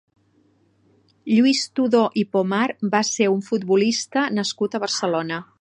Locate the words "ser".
3.13-3.31